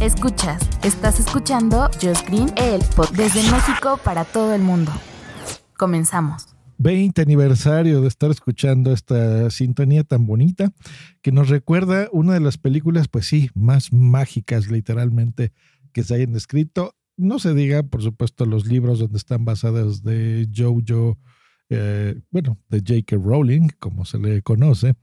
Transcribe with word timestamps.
Escuchas, 0.00 0.60
estás 0.82 1.18
escuchando 1.20 1.88
Just 2.00 2.28
Green, 2.28 2.50
el 2.56 2.82
pod 2.94 3.10
desde 3.10 3.42
México 3.50 3.98
para 4.04 4.24
todo 4.24 4.54
el 4.54 4.62
mundo. 4.62 4.92
Comenzamos. 5.78 6.48
20 6.78 7.20
aniversario 7.22 8.00
de 8.00 8.08
estar 8.08 8.30
escuchando 8.30 8.92
esta 8.92 9.50
sintonía 9.50 10.04
tan 10.04 10.26
bonita 10.26 10.72
que 11.22 11.32
nos 11.32 11.48
recuerda 11.48 12.08
una 12.12 12.34
de 12.34 12.40
las 12.40 12.58
películas, 12.58 13.08
pues 13.08 13.26
sí, 13.26 13.50
más 13.54 13.92
mágicas 13.92 14.70
literalmente 14.70 15.52
que 15.92 16.02
se 16.02 16.14
hayan 16.14 16.34
escrito. 16.36 16.94
No 17.16 17.38
se 17.38 17.54
diga, 17.54 17.82
por 17.82 18.02
supuesto, 18.02 18.46
los 18.46 18.66
libros 18.66 18.98
donde 18.98 19.18
están 19.18 19.44
basados 19.44 20.02
de 20.02 20.48
Jojo, 20.54 21.18
eh, 21.68 22.20
bueno, 22.30 22.58
de 22.68 22.78
J.K. 22.78 23.16
Rowling, 23.16 23.68
como 23.78 24.04
se 24.04 24.18
le 24.18 24.42
conoce, 24.42 24.94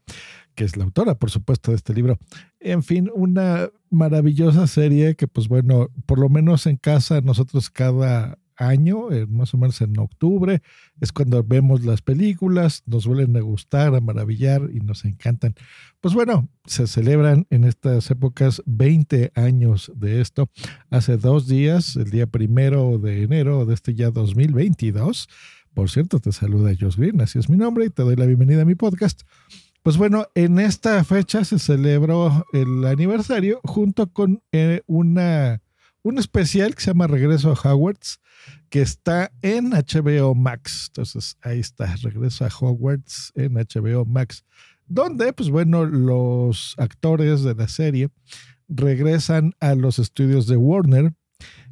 que 0.55 0.63
es 0.63 0.75
la 0.75 0.83
autora, 0.83 1.15
por 1.15 1.29
supuesto, 1.29 1.71
de 1.71 1.77
este 1.77 1.93
libro. 1.93 2.17
En 2.59 2.83
fin, 2.83 3.09
una 3.13 3.69
maravillosa 3.89 4.67
serie 4.67 5.15
que, 5.15 5.27
pues 5.27 5.47
bueno, 5.47 5.89
por 6.05 6.19
lo 6.19 6.29
menos 6.29 6.65
en 6.65 6.77
casa 6.77 7.21
nosotros 7.21 7.69
cada 7.69 8.37
año, 8.57 9.11
eh, 9.11 9.27
más 9.27 9.53
o 9.53 9.57
menos 9.57 9.79
en 9.81 9.97
octubre, 9.99 10.61
es 10.99 11.11
cuando 11.11 11.43
vemos 11.43 11.85
las 11.85 12.01
películas, 12.01 12.83
nos 12.85 13.03
suelen 13.03 13.37
a 13.37 13.41
gustar, 13.41 13.93
a 13.95 14.01
maravillar 14.01 14.69
y 14.73 14.79
nos 14.79 15.05
encantan. 15.05 15.53
Pues 16.01 16.13
bueno, 16.13 16.49
se 16.65 16.87
celebran 16.87 17.45
en 17.49 17.63
estas 17.63 18.09
épocas 18.09 18.63
20 18.65 19.31
años 19.35 19.91
de 19.95 20.21
esto. 20.21 20.49
Hace 20.89 21.17
dos 21.17 21.47
días, 21.47 21.95
el 21.95 22.09
día 22.09 22.27
primero 22.27 22.97
de 22.97 23.23
enero 23.23 23.65
de 23.65 23.75
este 23.75 23.93
ya 23.93 24.09
2022, 24.09 25.29
por 25.73 25.91
cierto, 25.91 26.19
te 26.19 26.31
saluda 26.31 26.71
Josh 26.77 26.95
Green, 26.95 27.21
así 27.21 27.37
es 27.37 27.49
mi 27.49 27.57
nombre 27.57 27.85
y 27.85 27.89
te 27.91 28.01
doy 28.01 28.15
la 28.15 28.25
bienvenida 28.25 28.63
a 28.63 28.65
mi 28.65 28.73
podcast. 28.73 29.21
Pues 29.87 29.95
bueno, 29.95 30.27
en 30.35 30.59
esta 30.59 31.01
fecha 31.05 31.45
se 31.45 31.59
celebró 31.59 32.45
el 32.51 32.83
aniversario 32.83 33.61
junto 33.63 34.11
con 34.11 34.43
eh, 34.51 34.81
una 34.85 35.61
un 36.01 36.17
especial 36.17 36.75
que 36.75 36.81
se 36.81 36.87
llama 36.87 37.07
Regreso 37.07 37.51
a 37.51 37.53
Hogwarts, 37.53 38.19
que 38.69 38.81
está 38.81 39.31
en 39.41 39.69
HBO 39.69 40.35
Max. 40.35 40.87
Entonces, 40.89 41.37
ahí 41.41 41.59
está, 41.59 41.95
Regreso 42.03 42.43
a 42.43 42.49
Hogwarts 42.49 43.31
en 43.35 43.53
HBO 43.53 44.03
Max, 44.03 44.43
donde, 44.87 45.31
pues 45.31 45.49
bueno, 45.49 45.85
los 45.85 46.75
actores 46.77 47.43
de 47.43 47.55
la 47.55 47.69
serie 47.69 48.09
regresan 48.67 49.53
a 49.61 49.73
los 49.73 49.99
estudios 49.99 50.47
de 50.47 50.57
Warner 50.57 51.13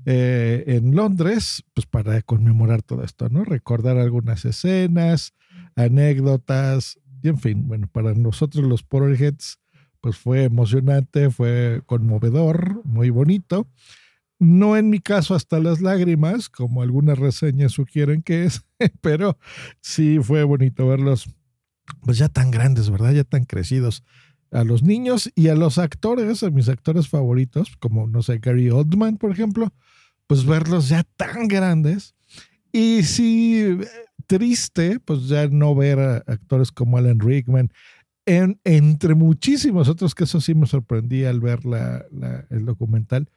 eh, 0.06 0.64
en 0.68 0.96
Londres, 0.96 1.66
pues 1.74 1.86
para 1.86 2.22
conmemorar 2.22 2.82
todo 2.82 3.04
esto, 3.04 3.28
¿no? 3.28 3.44
Recordar 3.44 3.98
algunas 3.98 4.46
escenas, 4.46 5.34
anécdotas, 5.76 6.98
y 7.26 7.30
en 7.30 7.40
fin, 7.40 7.68
bueno, 7.68 7.88
para 7.92 8.14
nosotros 8.14 8.64
los 8.66 8.84
Potterheads, 8.84 9.60
pues 10.00 10.16
fue 10.16 10.44
emocionante, 10.44 11.32
fue 11.32 11.82
conmovedor, 11.88 12.86
muy 12.86 13.10
bonito. 13.10 13.68
No 14.38 14.78
en 14.78 14.92
mi 14.92 15.00
caso 15.00 15.34
hasta 15.34 15.58
las 15.60 15.82
lágrimas, 15.82 16.50
como 16.50 16.84
algunas 16.84 17.18
reseñas 17.18 17.72
sugieren 17.72 18.22
que 18.22 18.44
es, 18.44 18.64
pero 19.02 19.40
sí 19.82 20.20
fue 20.22 20.44
bonito 20.44 20.88
verlos, 20.88 21.28
pues 22.02 22.20
ya 22.20 22.30
tan 22.30 22.52
grandes, 22.52 22.92
¿verdad? 22.92 23.12
Ya 23.14 23.24
tan 23.24 23.46
crecidos. 23.46 24.04
A 24.52 24.64
los 24.64 24.84
niños 24.84 25.32
y 25.34 25.48
a 25.48 25.56
los 25.56 25.80
actores, 25.80 26.44
a 26.44 26.52
mis 26.52 26.70
actores 26.70 27.10
favoritos, 27.10 27.76
como, 27.78 28.06
no 28.06 28.22
sé, 28.22 28.38
Gary 28.38 28.70
Oldman, 28.70 29.18
por 29.18 29.32
ejemplo, 29.32 29.74
pues 30.28 30.46
verlos 30.46 30.90
ya 30.90 31.04
tan 31.18 31.48
grandes. 31.48 32.14
Y 32.72 33.02
sí, 33.02 33.80
triste, 34.26 35.00
pues 35.00 35.28
ya 35.28 35.48
no 35.48 35.76
ver 35.76 36.00
a 36.00 36.18
actores 36.28 36.72
como 36.72 36.98
Alan 36.98 37.20
Rickman, 37.20 37.72
entre 38.26 39.14
muchísimos 39.14 39.88
otros 39.88 40.16
que 40.16 40.24
eso 40.24 40.42
sí 40.42 40.56
me 40.56 40.66
sorprendí 40.66 41.26
al 41.26 41.40
ver 41.40 41.60
el 42.50 42.66
documental, 42.66 43.30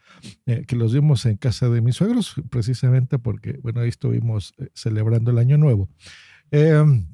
eh, 0.46 0.64
que 0.66 0.76
los 0.76 0.94
vimos 0.94 1.26
en 1.26 1.36
casa 1.36 1.68
de 1.68 1.82
mis 1.82 1.96
suegros, 1.96 2.34
precisamente 2.48 3.18
porque, 3.18 3.58
bueno, 3.62 3.80
ahí 3.80 3.88
estuvimos 3.88 4.54
eh, 4.58 4.68
celebrando 4.74 5.30
el 5.30 5.38
Año 5.38 5.58
Nuevo. 5.58 5.90
Em, 6.50 7.06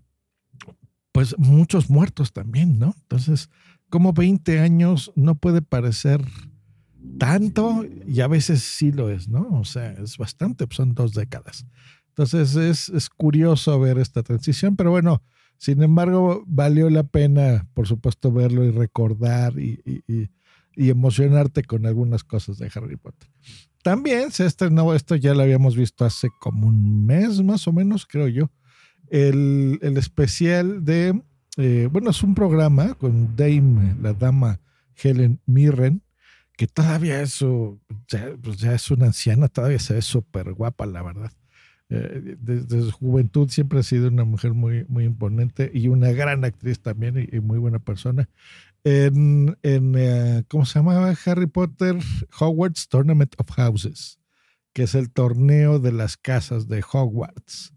pues 1.11 1.37
muchos 1.39 1.91
muertos 1.91 2.33
también, 2.33 2.79
¿no? 2.79 2.95
Entonces, 3.03 3.51
como 3.89 4.13
20 4.13 4.61
años 4.61 5.13
no 5.17 5.35
puede 5.35 5.63
parecer 5.63 6.25
tanto 7.19 7.85
y 8.07 8.21
a 8.21 8.29
veces 8.29 8.63
sí 8.63 8.93
lo 8.93 9.11
es, 9.11 9.29
¿no? 9.29 9.49
O 9.53 9.65
sea, 9.65 9.93
es 9.93 10.17
bastante, 10.17 10.67
pues 10.67 10.77
son 10.77 10.95
dos 10.95 11.13
décadas. 11.13 11.67
Entonces 12.17 12.55
es, 12.55 12.89
es 12.91 13.11
curioso 13.11 13.79
ver 13.81 13.99
esta 13.99 14.23
transición, 14.23 14.77
pero 14.77 14.93
bueno, 14.93 15.21
sin 15.59 15.83
embargo, 15.83 16.45
valió 16.47 16.91
la 16.91 17.05
pena, 17.05 17.67
por 17.75 17.89
supuesto, 17.89 18.31
verlo 18.31 18.65
y 18.65 18.71
recordar 18.71 19.59
y, 19.59 19.81
emocionarte 20.77 21.63
con 21.63 21.87
algunas 21.87 22.25
cosas 22.25 22.59
de 22.59 22.71
Harry 22.75 22.97
Potter. 22.97 23.29
También 23.83 24.31
se 24.31 24.45
estrenó, 24.45 24.93
esto 24.93 25.17
ya 25.17 25.35
lo 25.35 25.43
habíamos 25.43 25.77
visto 25.77 26.05
hace 26.05 26.29
como 26.41 26.67
un 26.67 27.07
mes 27.07 27.43
más 27.43 27.67
o 27.67 27.73
menos, 27.73 28.07
creo 28.07 28.29
yo, 28.29 28.51
el, 29.09 29.79
especial 29.97 30.85
de, 30.85 31.21
eh, 31.57 31.89
bueno, 31.91 32.11
es 32.11 32.23
un 32.23 32.35
programa 32.35 32.95
con 32.95 33.35
Dame, 33.37 33.97
la 34.01 34.13
dama 34.13 34.61
Helen 35.03 35.41
Mirren, 35.47 36.03
que 36.57 36.67
todavía 36.67 37.21
es, 37.21 37.39
ya, 38.09 38.37
pues 38.43 38.59
ya 38.59 38.75
es 38.75 38.91
una 38.91 39.07
anciana, 39.07 39.49
todavía 39.49 39.79
se 39.79 39.95
ve 39.95 40.03
súper 40.03 40.53
guapa, 40.53 40.87
la 40.87 41.03
verdad. 41.03 41.33
Eh, 41.91 42.37
desde 42.41 42.83
su 42.83 42.93
juventud 42.93 43.51
siempre 43.51 43.79
ha 43.79 43.83
sido 43.83 44.09
una 44.09 44.25
mujer 44.25 44.55
muy, 44.55 44.85
muy 44.89 45.05
imponente 45.05 45.71
y 45.73 45.89
una 45.89 46.13
gran 46.13 46.45
actriz 46.45 46.81
también 46.81 47.29
y, 47.31 47.41
muy 47.41 47.59
buena 47.59 47.79
persona. 47.79 48.29
En, 48.85 49.57
en 49.63 49.95
eh, 49.97 50.45
¿cómo 50.49 50.67
se 50.67 50.79
llamaba? 50.79 51.15
Harry 51.27 51.47
Potter 51.47 51.97
Hogwarts 52.39 52.89
Tournament 52.89 53.35
of 53.39 53.51
Houses, 53.51 54.19
que 54.73 54.85
es 54.85 54.95
el 54.95 55.11
torneo 55.11 55.79
de 55.79 55.93
las 55.93 56.17
casas 56.17 56.69
de 56.69 56.83
Hogwarts. 56.91 57.75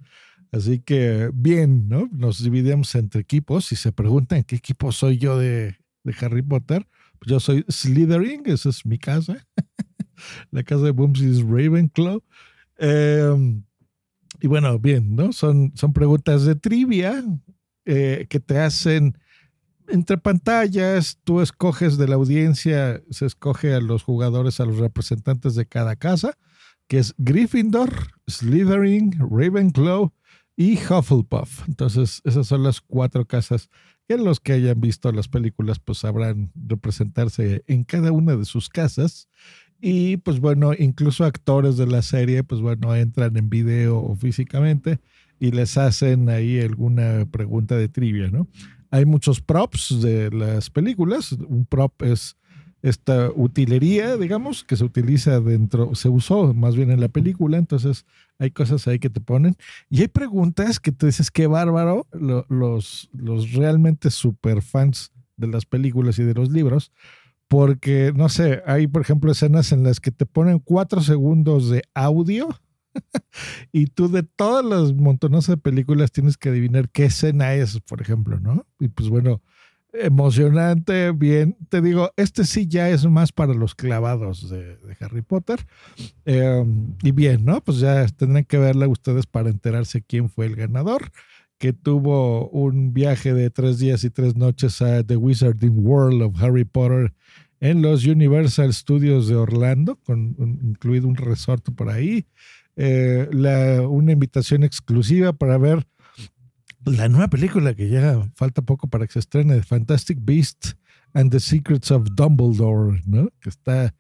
Así 0.52 0.80
que 0.80 1.30
bien, 1.34 1.90
¿no? 1.90 2.10
Nos 2.12 2.42
dividimos 2.42 2.96
entre 2.96 3.22
equipos 3.22 3.72
y 3.72 3.76
se 3.76 3.92
preguntan 3.92 4.44
qué 4.44 4.56
equipo 4.56 4.92
soy 4.92 5.18
yo 5.18 5.38
de, 5.38 5.76
de 6.04 6.16
Harry 6.22 6.42
Potter. 6.42 6.88
Pues 7.20 7.30
yo 7.30 7.40
soy 7.40 7.66
Slytherin, 7.68 8.44
esa 8.46 8.70
es 8.70 8.86
mi 8.86 8.98
casa. 8.98 9.46
La 10.52 10.64
casa 10.64 10.84
de 10.84 10.92
Bumsy 10.92 11.30
es 11.30 11.42
Ravenclaw. 11.42 12.24
Eh, 12.80 13.62
y 14.42 14.48
bueno, 14.48 14.80
bien, 14.80 15.16
¿no? 15.16 15.34
Son, 15.34 15.72
son 15.76 15.94
preguntas 15.94 16.46
de 16.46 16.56
trivia 16.56 17.24
eh, 17.86 18.28
que 18.30 18.40
te 18.40 18.60
hacen 18.60 19.18
entre 19.88 20.18
pantallas, 20.18 21.20
tú 21.24 21.42
escoges 21.42 21.98
de 21.98 22.08
la 22.08 22.16
audiencia, 22.16 23.02
se 23.10 23.26
escoge 23.26 23.74
a 23.74 23.80
los 23.80 24.04
jugadores, 24.04 24.60
a 24.60 24.66
los 24.66 24.78
representantes 24.78 25.56
de 25.56 25.66
cada 25.66 25.96
casa, 25.96 26.38
que 26.88 27.00
es 27.00 27.16
Gryffindor, 27.18 27.92
Slytherin, 28.28 29.14
Ravenclaw 29.20 30.12
y 30.56 30.78
Hufflepuff. 30.78 31.68
Entonces, 31.68 32.22
esas 32.26 32.48
son 32.48 32.64
las 32.64 32.82
cuatro 32.82 33.26
casas 33.26 33.70
que 34.08 34.18
los 34.18 34.40
que 34.40 34.54
hayan 34.54 34.80
visto 34.80 35.12
las 35.12 35.28
películas, 35.28 35.80
pues 35.80 36.00
sabrán 36.00 36.52
representarse 36.56 37.64
en 37.68 37.84
cada 37.84 38.12
una 38.12 38.36
de 38.36 38.46
sus 38.46 38.70
casas. 38.70 39.28
Y 39.80 40.18
pues 40.18 40.40
bueno, 40.40 40.72
incluso 40.78 41.24
actores 41.24 41.78
de 41.78 41.88
la 41.88 42.02
serie, 42.02 42.44
pues 42.44 42.62
bueno, 42.62 42.96
entran 42.96 43.38
en 43.38 43.50
video 43.50 44.00
o 44.00 44.16
físicamente 44.16 45.00
y 45.40 45.52
les 45.52 45.78
hacen 45.78 46.30
ahí 46.30 46.60
alguna 46.60 47.28
pregunta 47.30 47.76
de 47.76 47.88
trivia, 47.88 48.30
¿no? 48.30 48.48
Hay 48.90 49.06
muchos 49.06 49.42
props 49.42 50.02
de 50.02 50.32
las 50.32 50.70
películas. 50.70 51.34
Un 51.34 51.66
prop 51.66 52.02
es 52.02 52.38
esta 52.82 53.32
utilería, 53.36 54.18
digamos, 54.18 54.64
que 54.64 54.76
se 54.76 54.84
utiliza 54.84 55.40
dentro, 55.40 55.96
se 55.96 56.10
usó 56.10 56.54
más 56.54 56.76
bien 56.76 56.92
en 56.92 57.02
la 57.02 57.10
película, 57.10 57.58
entonces 57.58 58.06
hay 58.40 58.52
cosas 58.52 58.88
ahí 58.88 59.00
que 59.00 59.10
te 59.10 59.20
ponen. 59.20 59.56
Y 59.90 60.02
hay 60.02 60.08
preguntas 60.08 60.80
que 60.80 60.92
te 60.92 61.08
dices, 61.08 61.32
qué 61.32 61.48
bárbaro, 61.48 62.08
los, 62.12 63.10
los 63.14 63.52
realmente 63.54 64.10
super 64.12 64.62
fans 64.62 65.12
de 65.38 65.48
las 65.48 65.66
películas 65.66 66.18
y 66.20 66.24
de 66.24 66.34
los 66.34 66.50
libros, 66.50 66.92
porque, 67.48 68.12
no 68.16 68.30
sé, 68.30 68.62
hay, 68.66 68.88
por 68.88 69.02
ejemplo, 69.02 69.32
escenas 69.32 69.72
en 69.72 69.84
las 69.84 70.00
que 70.00 70.12
te 70.12 70.26
ponen 70.26 70.60
cuatro 70.60 71.02
segundos 71.02 71.70
de 71.70 71.84
audio 71.94 72.50
y 73.72 73.88
tú 73.88 74.10
de 74.10 74.24
todas 74.24 74.66
las 74.66 74.94
montones 74.94 75.48
de 75.48 75.58
películas 75.58 76.12
tienes 76.12 76.38
que 76.38 76.50
adivinar 76.50 76.90
qué 76.90 77.06
escena 77.06 77.54
es, 77.54 77.80
por 77.82 78.02
ejemplo, 78.02 78.40
¿no? 78.40 78.66
Y 78.80 78.90
pues 78.90 79.10
bueno, 79.10 79.42
emocionante, 79.94 81.12
bien. 81.12 81.58
Te 81.70 81.82
digo, 81.82 82.12
este 82.18 82.44
sí 82.46 82.68
ya 82.68 82.90
es 82.90 83.06
más 83.06 83.32
para 83.32 83.54
los 83.54 83.76
clavados 83.76 84.50
de, 84.50 84.78
Harry 85.00 85.22
Potter. 85.22 85.66
Eh, 86.26 86.66
y 87.04 87.12
bien, 87.12 87.46
¿no? 87.46 87.62
Pues 87.62 87.80
ya 87.80 88.06
tendrán 88.08 88.46
que 88.46 88.58
verla 88.58 88.88
ustedes 88.88 89.26
para 89.26 89.50
enterarse 89.50 90.02
quién 90.02 90.30
fue 90.30 90.46
el 90.46 90.56
ganador, 90.56 91.12
que 91.58 91.74
tuvo 91.74 92.50
un 92.50 92.94
viaje 92.94 93.34
de 93.34 93.50
tres 93.50 93.80
días 93.80 94.04
y 94.04 94.10
tres 94.10 94.36
noches 94.36 94.82
a 94.82 95.04
The 95.04 95.16
Wizarding 95.18 95.86
World 95.86 96.22
of 96.22 96.42
Harry 96.42 96.66
Potter 96.66 97.14
en 97.60 97.82
los 97.82 98.06
Universal 98.06 98.72
Studios 98.74 99.28
de 99.28 99.36
Orlando, 99.36 99.96
con 100.04 100.36
incluido 100.64 101.08
un 101.08 101.16
resort 101.16 101.64
por 101.76 101.90
ahí. 101.90 102.28
Eh, 102.76 103.28
la- 103.32 103.88
una 103.88 104.12
invitación 104.12 104.64
exclusiva 104.64 105.34
para 105.34 105.58
ver 105.58 105.88
la 106.86 107.10
nueva 107.10 107.28
película 107.30 107.74
que 107.74 107.90
ya 107.90 108.22
falta 108.36 108.62
poco 108.62 108.88
para 108.88 109.08
que 109.08 109.14
se 109.14 109.20
estrene, 109.20 109.62
Fantastic 109.64 110.20
Beasts 110.22 110.78
and 111.14 111.32
the 111.32 111.40
Secrets 111.40 111.90
of 111.92 112.08
Dumbledore, 112.16 113.02
¿no? 113.06 113.30
Que 113.42 113.50
está 113.50 113.96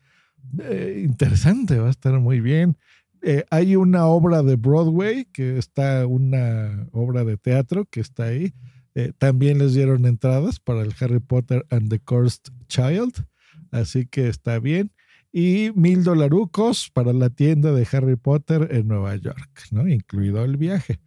eh, 0.59 1.01
interesante, 1.03 1.77
va 1.79 1.87
a 1.87 1.91
estar 1.91 2.17
muy 2.19 2.39
bien. 2.39 2.77
Eh, 3.21 3.43
hay 3.49 3.75
una 3.75 4.05
obra 4.05 4.43
de 4.43 4.55
Broadway, 4.55 5.25
que 5.25 5.57
está 5.57 6.05
una 6.05 6.87
obra 6.91 7.23
de 7.23 7.37
teatro 7.37 7.85
que 7.85 7.99
está 7.99 8.25
ahí. 8.25 8.53
Eh, 8.95 9.13
también 9.17 9.59
les 9.59 9.73
dieron 9.73 10.05
entradas 10.05 10.59
para 10.59 10.81
el 10.81 10.93
Harry 10.99 11.19
Potter 11.19 11.65
and 11.69 11.89
the 11.89 11.99
Cursed 11.99 12.51
Child, 12.67 13.25
así 13.71 14.05
que 14.05 14.27
está 14.27 14.59
bien. 14.59 14.91
Y 15.31 15.71
mil 15.75 16.03
dolarucos 16.03 16.89
para 16.89 17.13
la 17.13 17.29
tienda 17.29 17.71
de 17.73 17.87
Harry 17.91 18.15
Potter 18.15 18.69
en 18.71 18.87
Nueva 18.87 19.15
York, 19.15 19.67
¿no? 19.71 19.87
Incluido 19.87 20.43
el 20.43 20.57
viaje. 20.57 20.99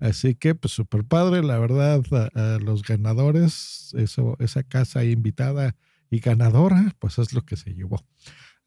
Así 0.00 0.34
que, 0.34 0.54
pues, 0.54 0.72
súper 0.72 1.04
padre, 1.04 1.42
la 1.42 1.58
verdad, 1.58 2.02
a, 2.34 2.58
los 2.58 2.82
ganadores, 2.82 3.94
eso, 3.96 4.36
esa 4.38 4.62
casa 4.62 5.04
invitada 5.04 5.74
y 6.10 6.20
ganadora, 6.20 6.94
pues 6.98 7.18
es 7.18 7.32
lo 7.32 7.42
que 7.42 7.56
se 7.56 7.74
llevó. 7.74 8.04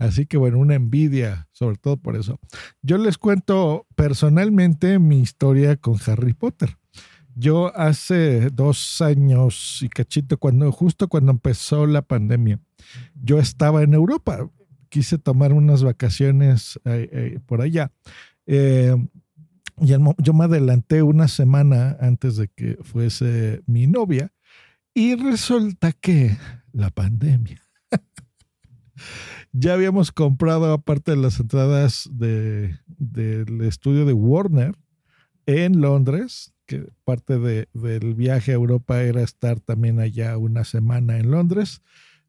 Así 0.01 0.25
que, 0.25 0.35
bueno, 0.37 0.57
una 0.57 0.73
envidia, 0.73 1.47
sobre 1.51 1.77
todo 1.77 1.95
por 1.95 2.15
eso. 2.15 2.39
Yo 2.81 2.97
les 2.97 3.19
cuento 3.19 3.85
personalmente 3.93 4.97
mi 4.97 5.19
historia 5.19 5.77
con 5.77 5.99
Harry 6.07 6.33
Potter. 6.33 6.75
Yo 7.35 7.71
hace 7.77 8.49
dos 8.49 8.99
años 9.01 9.77
y 9.83 9.89
cachito, 9.89 10.39
cuando, 10.39 10.71
justo 10.71 11.07
cuando 11.07 11.31
empezó 11.31 11.85
la 11.85 12.01
pandemia, 12.01 12.59
yo 13.13 13.37
estaba 13.37 13.83
en 13.83 13.93
Europa. 13.93 14.49
Quise 14.89 15.19
tomar 15.19 15.53
unas 15.53 15.83
vacaciones 15.83 16.79
eh, 16.85 17.07
eh, 17.11 17.39
por 17.45 17.61
allá. 17.61 17.91
Eh, 18.47 18.95
y 19.79 19.85
yo 19.85 20.33
me 20.33 20.45
adelanté 20.45 21.03
una 21.03 21.27
semana 21.27 21.95
antes 22.01 22.37
de 22.37 22.47
que 22.47 22.79
fuese 22.81 23.61
mi 23.67 23.85
novia 23.85 24.33
y 24.95 25.13
resulta 25.13 25.91
que 25.91 26.37
la 26.73 26.89
pandemia. 26.89 27.61
ya 29.51 29.73
habíamos 29.73 30.11
comprado 30.11 30.71
aparte 30.73 31.11
de 31.11 31.17
las 31.17 31.39
entradas 31.39 32.09
de, 32.11 32.77
del 32.87 33.61
estudio 33.61 34.05
de 34.05 34.13
Warner 34.13 34.75
en 35.45 35.81
Londres, 35.81 36.53
que 36.65 36.89
parte 37.03 37.37
de- 37.39 37.67
del 37.73 38.13
viaje 38.15 38.51
a 38.51 38.55
Europa 38.55 39.01
era 39.01 39.21
estar 39.21 39.59
también 39.59 39.99
allá 39.99 40.37
una 40.37 40.63
semana 40.63 41.17
en 41.17 41.31
Londres. 41.31 41.81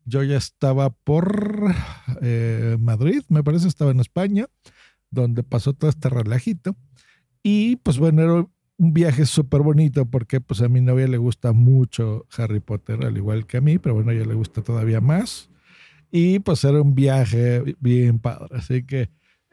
Yo 0.04 0.22
ya 0.24 0.36
estaba 0.36 0.90
por 0.90 1.72
eh, 2.22 2.76
Madrid, 2.80 3.22
me 3.28 3.44
parece, 3.44 3.68
estaba 3.68 3.92
en 3.92 4.00
España, 4.00 4.46
donde 5.10 5.42
pasó 5.44 5.74
todo 5.74 5.90
este 5.90 6.08
relajito. 6.08 6.74
Y 7.44 7.76
pues 7.76 7.98
bueno, 7.98 8.22
era 8.22 8.32
un 8.78 8.92
viaje 8.94 9.26
súper 9.26 9.60
bonito 9.60 10.06
porque 10.06 10.40
pues 10.40 10.60
a 10.62 10.68
mi 10.68 10.80
novia 10.80 11.06
le 11.06 11.18
gusta 11.18 11.52
mucho 11.52 12.26
Harry 12.36 12.58
Potter, 12.60 13.04
al 13.04 13.16
igual 13.16 13.46
que 13.46 13.58
a 13.58 13.60
mí, 13.60 13.78
pero 13.78 13.94
bueno, 13.94 14.10
ella 14.10 14.24
le 14.24 14.34
gusta 14.34 14.62
todavía 14.62 15.00
más. 15.00 15.50
Y 16.12 16.40
pues 16.40 16.62
era 16.62 16.80
un 16.80 16.94
viaje 16.94 17.74
bien 17.80 18.18
padre. 18.18 18.48
Así 18.52 18.84
que 18.84 19.08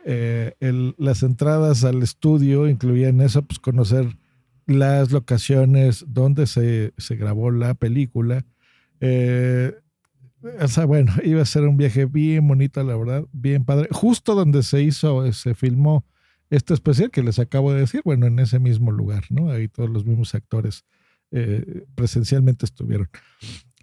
eh, 0.05 0.53
las 0.97 1.23
entradas 1.23 1.85
al 1.85 2.03
estudio 2.03 2.67
incluían 2.67 3.21
eso, 3.21 3.41
pues 3.43 3.59
conocer 3.59 4.17
las 4.65 5.11
locaciones 5.11 6.05
donde 6.07 6.45
se, 6.47 6.93
se 6.97 7.15
grabó 7.15 7.49
la 7.49 7.73
película. 7.75 8.45
Eh, 8.99 9.73
o 10.59 10.67
sea, 10.67 10.85
bueno, 10.85 11.13
iba 11.23 11.41
a 11.41 11.45
ser 11.45 11.63
un 11.63 11.77
viaje 11.77 12.05
bien 12.05 12.47
bonito, 12.47 12.83
la 12.83 12.97
verdad, 12.97 13.25
bien 13.31 13.63
padre. 13.63 13.87
Justo 13.91 14.35
donde 14.35 14.61
se 14.61 14.83
hizo, 14.83 15.31
se 15.31 15.55
filmó 15.55 16.05
este 16.49 16.73
especial 16.73 17.09
que 17.09 17.23
les 17.23 17.39
acabo 17.39 17.71
de 17.71 17.81
decir, 17.81 18.01
bueno, 18.03 18.27
en 18.27 18.37
ese 18.39 18.59
mismo 18.59 18.91
lugar, 18.91 19.23
¿no? 19.29 19.49
Ahí 19.49 19.69
todos 19.69 19.89
los 19.89 20.05
mismos 20.05 20.35
actores 20.35 20.83
eh, 21.31 21.85
presencialmente 21.95 22.65
estuvieron. 22.65 23.09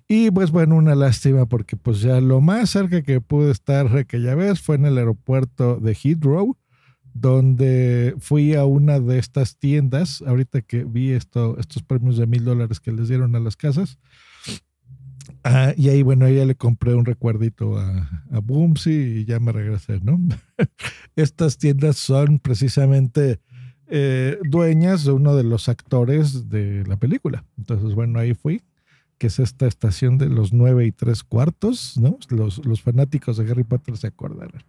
Y 0.09 0.31
pues 0.31 0.53
bueno, 0.53 0.77
una 0.77 0.95
lástima 0.95 1.47
porque 1.47 1.77
pues 1.77 2.01
ya 2.01 2.21
lo 2.21 2.41
más 2.41 2.71
cerca 2.71 3.03
que 3.03 3.21
pude 3.21 3.51
estar 3.51 3.97
aquella 3.97 4.35
vez 4.35 4.61
fue 4.61 4.77
en 4.77 4.87
el 4.87 4.99
aeropuerto 4.99 5.81
de 5.81 5.95
Heathrow, 5.95 6.57
donde 7.13 8.15
fui 8.19 8.55
a 8.55 8.65
una 8.65 9.01
de 9.01 9.19
estas 9.19 9.57
tiendas, 9.57 10.23
ahorita 10.23 10.63
que 10.63 10.85
vi 10.85 11.11
esto, 11.11 11.59
estos 11.59 11.83
premios 11.83 12.19
de 12.19 12.27
mil 12.27 12.45
dólares 12.45 12.79
que 12.79 12.93
les 12.93 13.09
dieron 13.09 13.35
a 13.35 13.41
las 13.41 13.57
casas. 13.57 13.99
Ah, 15.43 15.73
y 15.77 15.89
ahí, 15.89 16.03
bueno, 16.03 16.27
ella 16.27 16.45
le 16.45 16.55
compré 16.55 16.95
un 16.95 17.05
recuerdito 17.05 17.79
a, 17.79 18.25
a 18.31 18.39
Boomsy 18.39 18.91
y 18.91 19.25
ya 19.25 19.41
me 19.41 19.51
regresé, 19.51 20.01
¿no? 20.01 20.21
Estas 21.17 21.59
tiendas 21.59 21.97
son 21.97 22.39
precisamente 22.39 23.41
eh, 23.89 24.39
dueñas 24.43 25.05
de 25.05 25.13
uno 25.13 25.37
de 25.37 25.45
los 25.45 25.69
actores 25.69 26.49
de 26.49 26.85
la 26.87 26.97
película. 26.97 27.45
Entonces, 27.57 27.95
bueno, 27.95 28.19
ahí 28.19 28.35
fui, 28.35 28.63
que 29.19 29.29
es 29.29 29.39
esta 29.39 29.67
estación 29.67 30.19
de 30.19 30.29
los 30.29 30.53
nueve 30.53 30.87
y 30.87 30.93
tres 30.93 31.25
cuartos, 31.25 31.97
¿no? 31.97 32.19
Los, 32.29 32.65
los 32.65 32.83
fanáticos 32.83 33.37
de 33.37 33.51
Harry 33.51 33.65
Potter 33.65 33.97
se 33.97 34.09
acordarán. 34.09 34.65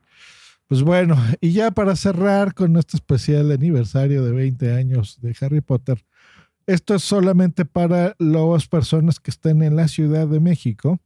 Pues 0.67 0.83
bueno, 0.83 1.15
y 1.39 1.53
ya 1.53 1.71
para 1.71 1.95
cerrar 1.95 2.53
con 2.53 2.75
este 2.75 2.97
especial 2.97 3.51
aniversario 3.51 4.23
de 4.23 4.31
20 4.31 4.73
años 4.73 5.19
de 5.21 5.35
Harry 5.39 5.61
Potter, 5.61 6.03
esto 6.65 6.95
es 6.95 7.03
solamente 7.03 7.63
para 7.63 8.15
las 8.19 8.67
personas 8.67 9.21
que 9.21 9.31
estén 9.31 9.63
en 9.63 9.77
la 9.77 9.87
Ciudad 9.87 10.27
de 10.27 10.41
México. 10.41 10.99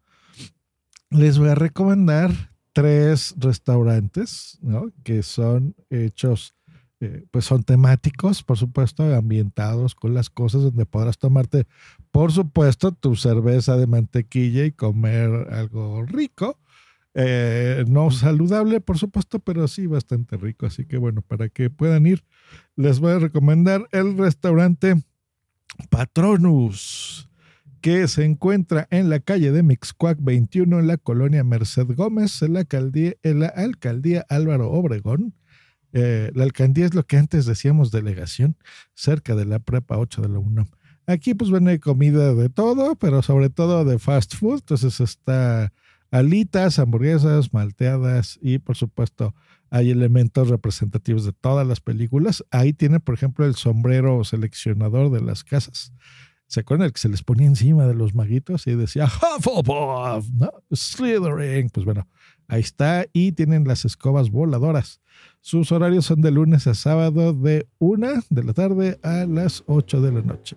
Les 1.12 1.38
voy 1.38 1.50
a 1.50 1.56
recomendar 1.56 2.32
tres 2.74 3.36
restaurantes, 3.38 4.58
¿no? 4.62 4.92
Que 5.04 5.22
son 5.22 5.76
hechos, 5.92 6.56
eh, 7.02 7.26
pues 7.32 7.46
son 7.46 7.64
temáticos, 7.64 8.44
por 8.44 8.58
supuesto, 8.58 9.04
ambientados 9.16 9.96
con 9.96 10.14
las 10.14 10.30
cosas 10.30 10.62
donde 10.62 10.86
podrás 10.86 11.18
tomarte, 11.18 11.66
por 12.12 12.32
supuesto, 12.32 12.92
tu 12.92 13.16
cerveza 13.16 13.76
de 13.76 13.88
mantequilla 13.88 14.66
y 14.66 14.72
comer 14.72 15.48
algo 15.52 16.06
rico. 16.06 16.60
Eh, 17.16 17.84
no 17.88 18.12
saludable, 18.12 18.80
por 18.82 19.00
supuesto, 19.00 19.40
pero 19.40 19.68
sí 19.68 19.88
bastante 19.88 20.38
rico. 20.38 20.68
Así 20.68 20.86
que 20.86 20.98
bueno, 20.98 21.24
para 21.24 21.50
que 21.50 21.72
puedan 21.72 22.06
ir, 22.06 22.24
les 22.76 23.00
voy 23.00 23.14
a 23.14 23.20
recomendar 23.20 23.88
el 23.92 24.16
restaurante 24.16 25.02
Patronus, 25.90 27.30
que 27.82 28.08
se 28.08 28.26
encuentra 28.26 28.88
en 28.92 29.10
la 29.10 29.20
calle 29.20 29.52
de 29.52 29.64
Mixcuac 29.64 30.20
21, 30.22 30.80
en 30.80 30.88
la 30.88 30.98
colonia 30.98 31.44
Merced 31.44 31.88
Gómez, 31.96 32.44
en 32.44 32.54
la 32.54 32.60
alcaldía, 32.60 33.16
en 33.24 33.40
la 33.40 33.48
alcaldía 33.48 34.24
Álvaro 34.30 34.72
Obregón. 34.72 35.34
Eh, 35.94 36.32
la 36.34 36.44
alcaldía 36.44 36.86
es 36.86 36.94
lo 36.94 37.06
que 37.06 37.18
antes 37.18 37.46
decíamos 37.46 37.92
delegación, 37.92 38.58
cerca 38.94 39.36
de 39.36 39.46
la 39.46 39.60
prepa 39.60 39.98
8 39.98 40.22
de 40.22 40.30
la 40.30 40.40
UNAM. 40.40 40.68
Aquí 41.08 41.34
pues 41.34 41.52
hay 41.52 41.80
comida 41.80 42.34
de 42.34 42.50
todo, 42.50 42.96
pero 42.96 43.22
sobre 43.22 43.50
todo 43.50 43.84
de 43.84 44.00
fast 44.00 44.36
food. 44.36 44.60
Entonces 44.60 45.00
está 45.00 45.74
alitas, 46.12 46.80
hamburguesas, 46.80 47.54
malteadas 47.54 48.38
y 48.42 48.60
por 48.60 48.76
supuesto 48.76 49.34
hay 49.70 49.90
elementos 49.90 50.50
representativos 50.50 51.26
de 51.26 51.32
todas 51.32 51.66
las 51.66 51.80
películas. 51.80 52.44
Ahí 52.52 52.74
tiene, 52.74 53.00
por 53.00 53.16
ejemplo, 53.16 53.46
el 53.46 53.56
sombrero 53.56 54.24
seleccionador 54.24 55.10
de 55.10 55.22
las 55.22 55.44
casas. 55.44 55.94
¿Se 56.48 56.60
acuerdan 56.60 56.88
el 56.88 56.94
que 56.94 57.00
se 57.00 57.08
les 57.08 57.24
ponía 57.24 57.48
encima 57.48 57.88
de 57.88 57.94
los 57.94 58.14
maguitos 58.14 58.68
y 58.68 58.76
decía 58.76 59.06
Hufflepuff, 59.06 60.30
¿no? 60.34 60.52
Slytherin? 60.74 61.70
Pues 61.70 61.86
bueno, 61.86 62.06
ahí 62.50 62.60
está. 62.60 63.06
Y 63.14 63.32
tienen 63.32 63.66
las 63.66 63.86
escobas 63.86 64.30
voladoras. 64.30 65.00
Sus 65.44 65.72
horarios 65.72 66.06
son 66.06 66.22
de 66.22 66.30
lunes 66.30 66.68
a 66.68 66.76
sábado 66.76 67.34
de 67.34 67.68
una 67.80 68.22
de 68.30 68.44
la 68.44 68.54
tarde 68.54 69.00
a 69.02 69.26
las 69.26 69.64
8 69.66 70.00
de 70.00 70.12
la 70.12 70.22
noche. 70.22 70.56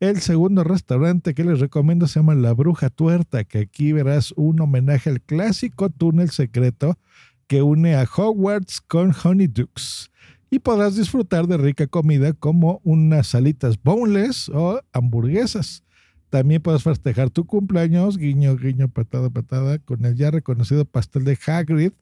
El 0.00 0.20
segundo 0.20 0.64
restaurante 0.64 1.32
que 1.32 1.44
les 1.44 1.60
recomiendo 1.60 2.06
se 2.06 2.20
llama 2.20 2.34
La 2.34 2.52
Bruja 2.52 2.90
Tuerta, 2.90 3.44
que 3.44 3.60
aquí 3.60 3.92
verás 3.92 4.34
un 4.36 4.60
homenaje 4.60 5.08
al 5.08 5.22
clásico 5.22 5.88
túnel 5.88 6.28
secreto 6.28 6.98
que 7.46 7.62
une 7.62 7.94
a 7.94 8.02
Hogwarts 8.04 8.82
con 8.82 9.14
Honeydukes. 9.24 10.10
Y 10.50 10.58
podrás 10.58 10.94
disfrutar 10.94 11.46
de 11.46 11.56
rica 11.56 11.86
comida 11.86 12.34
como 12.34 12.82
unas 12.84 13.28
salitas 13.28 13.82
boneless 13.82 14.50
o 14.50 14.82
hamburguesas. 14.92 15.84
También 16.28 16.60
puedes 16.60 16.82
festejar 16.82 17.30
tu 17.30 17.46
cumpleaños, 17.46 18.18
guiño, 18.18 18.56
guiño, 18.56 18.88
patada, 18.88 19.30
patada, 19.30 19.78
con 19.78 20.04
el 20.04 20.16
ya 20.16 20.30
reconocido 20.30 20.84
pastel 20.84 21.24
de 21.24 21.38
Hagrid 21.46 21.92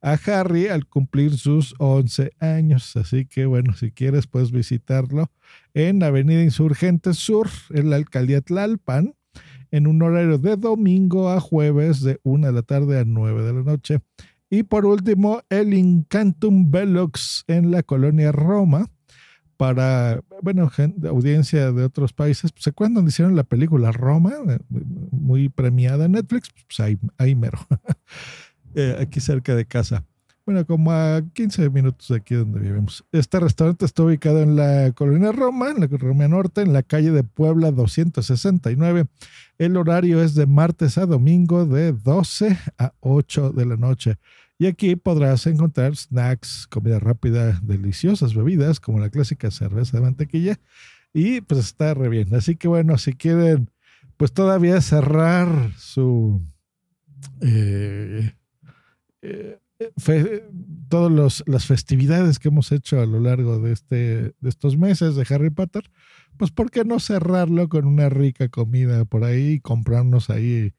a 0.00 0.12
Harry 0.12 0.68
al 0.68 0.86
cumplir 0.86 1.36
sus 1.36 1.74
11 1.78 2.32
años. 2.38 2.96
Así 2.96 3.26
que 3.26 3.46
bueno, 3.46 3.74
si 3.74 3.90
quieres 3.90 4.26
puedes 4.26 4.50
visitarlo 4.50 5.30
en 5.74 6.02
Avenida 6.02 6.42
Insurgente 6.42 7.14
Sur, 7.14 7.48
en 7.70 7.90
la 7.90 7.96
alcaldía 7.96 8.40
Tlalpan. 8.40 9.14
en 9.70 9.86
un 9.86 10.00
horario 10.00 10.38
de 10.38 10.56
domingo 10.56 11.30
a 11.30 11.40
jueves 11.40 12.00
de 12.00 12.18
1 12.22 12.46
de 12.46 12.52
la 12.52 12.62
tarde 12.62 12.98
a 12.98 13.04
9 13.04 13.42
de 13.42 13.52
la 13.52 13.62
noche. 13.62 14.00
Y 14.50 14.62
por 14.62 14.86
último, 14.86 15.42
el 15.50 15.74
Incantum 15.74 16.70
Velox 16.70 17.44
en 17.48 17.70
la 17.70 17.82
colonia 17.82 18.32
Roma 18.32 18.86
para, 19.58 20.22
bueno, 20.40 20.70
audiencia 21.08 21.72
de 21.72 21.84
otros 21.84 22.12
países. 22.14 22.52
¿Se 22.56 22.70
acuerdan 22.70 22.94
donde 22.94 23.10
hicieron 23.10 23.36
la 23.36 23.42
película 23.42 23.92
Roma? 23.92 24.32
Eh, 24.48 24.58
muy 25.10 25.48
premiada 25.50 26.06
en 26.06 26.12
Netflix. 26.12 26.48
Pues 26.66 26.80
ahí, 26.80 26.98
ahí 27.18 27.34
mero. 27.34 27.58
Eh, 28.74 28.96
aquí 29.00 29.20
cerca 29.20 29.54
de 29.54 29.64
casa. 29.64 30.04
Bueno, 30.48 30.64
como 30.64 30.92
a 30.92 31.22
15 31.34 31.68
minutos 31.68 32.08
de 32.08 32.16
aquí 32.16 32.34
donde 32.34 32.60
vivimos. 32.60 33.04
Este 33.12 33.38
restaurante 33.38 33.84
está 33.84 34.02
ubicado 34.02 34.40
en 34.40 34.56
la 34.56 34.92
colonia 34.92 35.30
Roma, 35.30 35.70
en 35.70 35.80
la 35.80 35.86
Roma 35.88 36.26
Norte, 36.26 36.62
en 36.62 36.72
la 36.72 36.82
calle 36.82 37.10
de 37.10 37.22
Puebla 37.22 37.70
269. 37.70 39.04
El 39.58 39.76
horario 39.76 40.22
es 40.22 40.34
de 40.34 40.46
martes 40.46 40.96
a 40.96 41.04
domingo 41.04 41.66
de 41.66 41.92
12 41.92 42.58
a 42.78 42.94
8 43.00 43.52
de 43.52 43.66
la 43.66 43.76
noche. 43.76 44.16
Y 44.58 44.66
aquí 44.66 44.96
podrás 44.96 45.46
encontrar 45.46 45.94
snacks, 45.94 46.66
comida 46.66 46.98
rápida, 46.98 47.60
deliciosas 47.62 48.34
bebidas, 48.34 48.80
como 48.80 49.00
la 49.00 49.10
clásica 49.10 49.50
cerveza 49.50 49.98
de 49.98 50.02
mantequilla. 50.02 50.58
Y 51.12 51.42
pues 51.42 51.60
está 51.60 51.92
re 51.92 52.08
bien. 52.08 52.34
Así 52.34 52.56
que 52.56 52.68
bueno, 52.68 52.96
si 52.96 53.12
quieren, 53.12 53.70
pues 54.16 54.32
todavía 54.32 54.80
cerrar 54.80 55.72
su... 55.76 56.40
Eh, 57.42 58.32
todas 60.88 61.42
las 61.46 61.66
festividades 61.66 62.38
que 62.38 62.48
hemos 62.48 62.72
hecho 62.72 63.00
a 63.00 63.06
lo 63.06 63.20
largo 63.20 63.58
de, 63.58 63.72
este, 63.72 64.34
de 64.40 64.48
estos 64.48 64.76
meses 64.76 65.14
de 65.16 65.26
Harry 65.30 65.50
Potter, 65.50 65.90
pues 66.36 66.50
¿por 66.50 66.70
qué 66.70 66.84
no 66.84 67.00
cerrarlo 67.00 67.68
con 67.68 67.84
una 67.86 68.08
rica 68.08 68.48
comida 68.48 69.04
por 69.04 69.24
ahí 69.24 69.54
y 69.54 69.60
comprarnos 69.60 70.30
ahí 70.30 70.72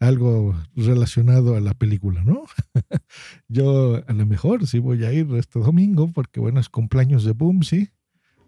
algo 0.00 0.54
relacionado 0.76 1.56
a 1.56 1.60
la 1.60 1.74
película, 1.74 2.22
¿no? 2.24 2.44
Yo 3.48 4.02
a 4.06 4.12
lo 4.12 4.26
mejor 4.26 4.66
sí 4.66 4.78
voy 4.78 5.04
a 5.04 5.12
ir 5.12 5.26
este 5.36 5.58
domingo 5.60 6.10
porque, 6.12 6.40
bueno, 6.40 6.60
es 6.60 6.68
cumpleaños 6.68 7.24
de 7.24 7.32
Boom, 7.32 7.62
sí. 7.62 7.90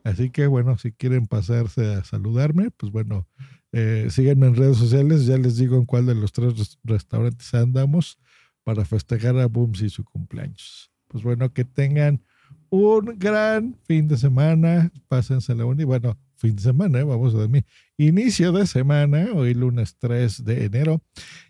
Así 0.04 0.30
que, 0.30 0.46
bueno, 0.46 0.78
si 0.78 0.92
quieren 0.92 1.26
pasarse 1.26 1.94
a 1.94 2.04
saludarme, 2.04 2.70
pues 2.70 2.92
bueno, 2.92 3.26
eh, 3.72 4.08
en 4.16 4.54
redes 4.54 4.76
sociales, 4.76 5.26
ya 5.26 5.36
les 5.36 5.56
digo 5.56 5.76
en 5.76 5.84
cuál 5.84 6.06
de 6.06 6.14
los 6.14 6.32
tres 6.32 6.78
restaurantes 6.84 7.52
andamos 7.54 8.18
para 8.66 8.84
festejar 8.84 9.38
a 9.38 9.46
Boom 9.46 9.74
y 9.80 9.88
su 9.88 10.02
cumpleaños. 10.02 10.90
Pues 11.06 11.22
bueno, 11.22 11.52
que 11.52 11.64
tengan 11.64 12.20
un 12.68 13.16
gran 13.16 13.76
fin 13.86 14.08
de 14.08 14.16
semana, 14.16 14.90
pásensela 15.06 15.64
la 15.64 15.80
y 15.80 15.84
bueno, 15.84 16.18
fin 16.34 16.56
de 16.56 16.62
semana, 16.62 16.98
¿eh? 16.98 17.04
vamos 17.04 17.32
a 17.32 17.38
dormir. 17.38 17.64
Inicio 17.96 18.50
de 18.50 18.66
semana, 18.66 19.28
hoy 19.32 19.54
lunes 19.54 19.94
3 20.00 20.44
de 20.44 20.64
enero, 20.64 21.00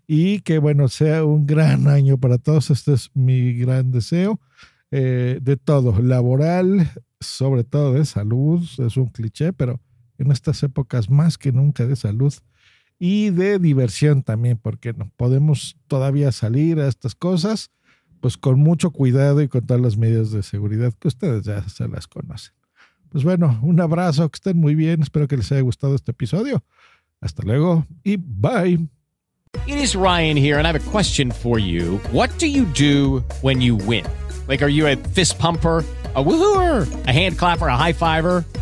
y 0.06 0.40
que 0.40 0.58
bueno, 0.58 0.88
sea 0.88 1.25
un 1.25 1.46
gran 1.46 1.88
año 1.88 2.18
para 2.18 2.37
todos. 2.37 2.70
Este 2.70 2.92
es 2.92 3.11
mi 3.14 3.54
gran 3.54 3.92
deseo 3.92 4.38
eh, 4.90 5.38
de 5.40 5.56
todo, 5.56 5.99
laboral, 6.02 6.90
sobre 7.18 7.64
todo 7.64 7.94
de 7.94 8.04
salud, 8.04 8.62
es 8.76 8.99
un 8.99 9.06
cliché, 9.06 9.54
pero 9.54 9.80
en 10.18 10.32
estas 10.32 10.62
épocas 10.62 11.08
más 11.08 11.38
que 11.38 11.50
nunca 11.50 11.87
de 11.87 11.96
salud 11.96 12.35
y 12.98 13.30
de 13.30 13.58
diversión 13.58 14.22
también, 14.22 14.58
porque 14.58 14.92
no 14.92 15.10
podemos 15.16 15.76
todavía 15.86 16.32
salir 16.32 16.80
a 16.80 16.88
estas 16.88 17.14
cosas, 17.14 17.70
pues 18.20 18.36
con 18.36 18.58
mucho 18.58 18.90
cuidado 18.90 19.42
y 19.42 19.48
con 19.48 19.66
todas 19.66 19.82
las 19.82 19.96
medidas 19.96 20.30
de 20.30 20.42
seguridad 20.42 20.92
que 20.98 21.08
ustedes 21.08 21.44
ya 21.44 21.68
se 21.68 21.88
las 21.88 22.06
conocen. 22.06 22.52
Pues 23.10 23.24
bueno, 23.24 23.58
un 23.62 23.80
abrazo, 23.80 24.28
que 24.28 24.36
estén 24.36 24.58
muy 24.58 24.74
bien. 24.74 25.02
Espero 25.02 25.28
que 25.28 25.36
les 25.36 25.50
haya 25.52 25.60
gustado 25.60 25.94
este 25.94 26.10
episodio. 26.10 26.64
Hasta 27.20 27.42
luego 27.42 27.86
y 28.02 28.16
bye. 28.16 28.88
It 29.66 29.78
is 29.78 29.94
Ryan 29.94 30.36
here, 30.36 30.58
and 30.58 30.66
I 30.66 30.72
have 30.72 30.76
a 30.76 30.90
question 30.90 31.30
for 31.30 31.58
you. 31.58 31.98
What 32.12 32.30
do 32.38 32.46
you 32.46 32.64
do 32.64 33.24
when 33.42 33.60
you 33.60 33.76
win? 33.76 34.04
Like, 34.48 34.62
are 34.62 34.68
you 34.68 34.86
a 34.86 34.96
fist 34.96 35.38
pumper? 35.38 35.82
a 36.16 36.24
woohooer, 36.24 37.06
a 37.06 37.12
hand 37.12 37.38
clapper, 37.38 37.68
a 37.68 37.76
high 37.76 37.92
fiver. 37.92 38.44